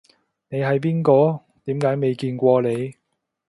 [0.49, 1.41] 你係邊個？
[1.65, 2.95] 點解未見過你